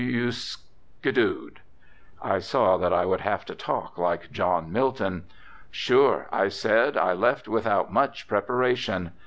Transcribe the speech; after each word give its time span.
"You 0.03 0.29
skidooed?" 0.29 1.57
I 2.23 2.39
saw 2.39 2.77
that 2.77 2.91
I 2.91 3.03
should 3.03 3.21
have 3.21 3.45
to 3.45 3.53
talk 3.53 3.99
like 3.99 4.31
John 4.31 4.71
Milton. 4.71 5.25
"Sure," 5.69 6.27
I 6.31 6.47
said, 6.49 6.97
"I 6.97 7.13
left 7.13 7.47
without 7.47 7.93
much 7.93 8.27
preparation." 8.27 9.11